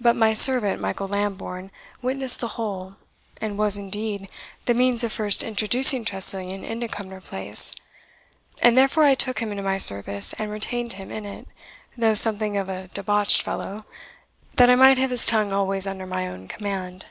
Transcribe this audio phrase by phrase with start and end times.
[0.00, 1.70] But my servant, Michael Lambourne,
[2.00, 2.96] witnessed the whole,
[3.38, 4.30] and was, indeed,
[4.64, 7.72] the means of first introducing Tressilian into Cumnor Place;
[8.62, 11.46] and therefore I took him into my service, and retained him in it,
[11.98, 13.84] though something of a debauched fellow,
[14.54, 17.04] that I might have his tongue always under my own command."